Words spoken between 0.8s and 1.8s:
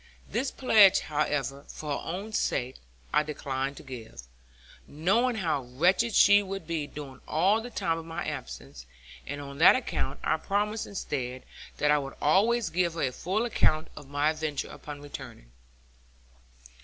however,